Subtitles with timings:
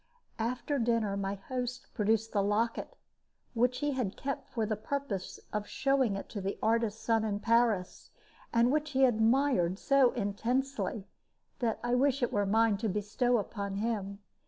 [0.39, 2.95] After dinner my host produced the locket,
[3.53, 7.39] which he had kept for the purpose of showing it to the artist's son in
[7.39, 8.09] Paris,
[8.51, 11.07] and which he admired so intensely
[11.59, 14.17] that I wished it were mine to bestow on him.